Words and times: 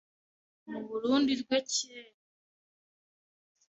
Mu 0.69 0.79
Burunndi 0.87 1.31
rwe 1.41 1.57
kere, 1.71 2.11